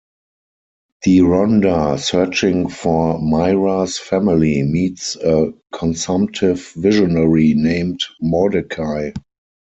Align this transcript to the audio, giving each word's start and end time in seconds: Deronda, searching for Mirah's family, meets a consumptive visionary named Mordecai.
Deronda, 1.03 1.95
searching 1.99 2.69
for 2.69 3.19
Mirah's 3.19 3.99
family, 3.99 4.63
meets 4.63 5.15
a 5.17 5.53
consumptive 5.73 6.73
visionary 6.75 7.53
named 7.53 7.99
Mordecai. 8.19 9.11